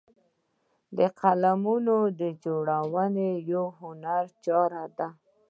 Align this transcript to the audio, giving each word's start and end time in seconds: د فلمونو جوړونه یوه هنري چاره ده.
د 0.97 0.99
فلمونو 1.17 1.95
جوړونه 2.43 3.25
یوه 3.51 3.71
هنري 3.79 4.27
چاره 4.45 4.85
ده. 4.97 5.07